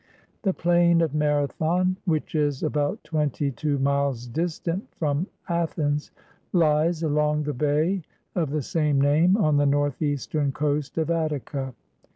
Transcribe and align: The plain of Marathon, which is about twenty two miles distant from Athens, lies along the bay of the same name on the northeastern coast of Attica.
The 0.41 0.51
plain 0.55 1.01
of 1.01 1.13
Marathon, 1.13 1.95
which 2.05 2.33
is 2.33 2.63
about 2.63 3.03
twenty 3.03 3.51
two 3.51 3.77
miles 3.77 4.25
distant 4.25 4.87
from 4.95 5.27
Athens, 5.47 6.09
lies 6.53 7.03
along 7.03 7.43
the 7.43 7.53
bay 7.53 8.01
of 8.33 8.49
the 8.49 8.63
same 8.63 8.99
name 8.99 9.37
on 9.37 9.57
the 9.57 9.67
northeastern 9.67 10.53
coast 10.53 10.97
of 10.97 11.11
Attica. 11.11 11.75